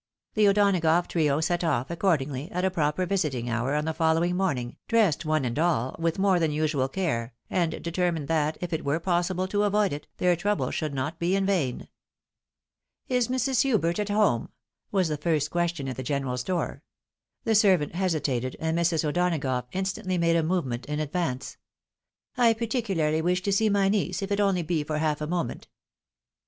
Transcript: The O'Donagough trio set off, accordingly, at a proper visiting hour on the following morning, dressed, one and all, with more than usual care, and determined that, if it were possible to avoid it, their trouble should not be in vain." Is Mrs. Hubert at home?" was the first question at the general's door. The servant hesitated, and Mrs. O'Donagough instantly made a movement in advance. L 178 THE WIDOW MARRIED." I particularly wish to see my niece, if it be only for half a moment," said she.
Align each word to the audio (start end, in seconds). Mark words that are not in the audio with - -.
The 0.33 0.47
O'Donagough 0.47 1.05
trio 1.05 1.41
set 1.41 1.63
off, 1.63 1.91
accordingly, 1.91 2.49
at 2.49 2.65
a 2.65 2.71
proper 2.71 3.05
visiting 3.05 3.51
hour 3.51 3.75
on 3.75 3.85
the 3.85 3.93
following 3.93 4.35
morning, 4.35 4.77
dressed, 4.87 5.25
one 5.25 5.45
and 5.45 5.59
all, 5.59 5.95
with 5.99 6.17
more 6.17 6.39
than 6.39 6.49
usual 6.51 6.87
care, 6.89 7.35
and 7.51 7.79
determined 7.83 8.27
that, 8.27 8.57
if 8.61 8.73
it 8.73 8.83
were 8.83 8.99
possible 8.99 9.47
to 9.49 9.61
avoid 9.61 9.93
it, 9.93 10.07
their 10.17 10.35
trouble 10.35 10.71
should 10.71 10.95
not 10.95 11.19
be 11.19 11.35
in 11.35 11.45
vain." 11.45 11.87
Is 13.09 13.27
Mrs. 13.27 13.61
Hubert 13.61 13.99
at 13.99 14.09
home?" 14.09 14.49
was 14.91 15.07
the 15.07 15.17
first 15.17 15.51
question 15.51 15.87
at 15.87 15.97
the 15.97 16.01
general's 16.01 16.43
door. 16.43 16.81
The 17.43 17.53
servant 17.53 17.93
hesitated, 17.93 18.57
and 18.59 18.75
Mrs. 18.75 19.05
O'Donagough 19.05 19.67
instantly 19.71 20.17
made 20.17 20.35
a 20.35 20.41
movement 20.41 20.87
in 20.87 20.99
advance. 20.99 21.57
L 22.37 22.45
178 22.45 22.87
THE 22.87 22.93
WIDOW 22.93 23.01
MARRIED." 23.03 23.09
I 23.11 23.21
particularly 23.21 23.21
wish 23.21 23.43
to 23.43 23.51
see 23.51 23.69
my 23.69 23.87
niece, 23.87 24.23
if 24.23 24.31
it 24.31 24.37
be 24.37 24.41
only 24.41 24.83
for 24.83 24.97
half 24.97 25.21
a 25.21 25.27
moment," 25.27 25.65
said 25.65 25.67
she. 25.69 26.37